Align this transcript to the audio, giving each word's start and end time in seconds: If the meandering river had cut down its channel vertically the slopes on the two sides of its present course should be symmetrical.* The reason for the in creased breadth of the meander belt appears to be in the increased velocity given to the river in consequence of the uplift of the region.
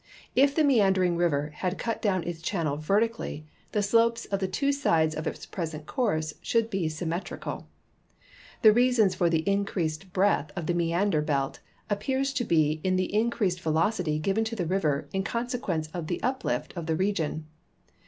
If 0.35 0.55
the 0.55 0.63
meandering 0.63 1.15
river 1.15 1.49
had 1.57 1.77
cut 1.77 2.01
down 2.01 2.23
its 2.23 2.41
channel 2.41 2.75
vertically 2.75 3.45
the 3.71 3.83
slopes 3.83 4.25
on 4.31 4.39
the 4.39 4.47
two 4.47 4.71
sides 4.71 5.13
of 5.13 5.27
its 5.27 5.45
present 5.45 5.85
course 5.85 6.33
should 6.41 6.71
be 6.71 6.89
symmetrical.* 6.89 7.67
The 8.63 8.73
reason 8.73 9.11
for 9.11 9.29
the 9.29 9.41
in 9.47 9.63
creased 9.63 10.11
breadth 10.11 10.51
of 10.55 10.65
the 10.65 10.73
meander 10.73 11.21
belt 11.21 11.59
appears 11.87 12.33
to 12.33 12.43
be 12.43 12.81
in 12.83 12.95
the 12.95 13.13
increased 13.13 13.61
velocity 13.61 14.17
given 14.17 14.43
to 14.45 14.55
the 14.55 14.65
river 14.65 15.07
in 15.13 15.23
consequence 15.23 15.85
of 15.93 16.07
the 16.07 16.19
uplift 16.23 16.75
of 16.75 16.87
the 16.87 16.95
region. 16.95 17.45